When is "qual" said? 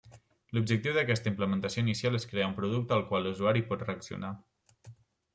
3.11-3.27